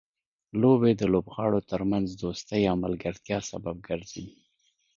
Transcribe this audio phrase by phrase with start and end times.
[0.61, 4.25] لوبې د لوبغاړو ترمنځ دوستۍ او ملګرتیا سبب ګرځي.